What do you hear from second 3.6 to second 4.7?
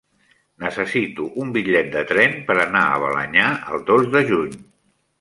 el dos de juny.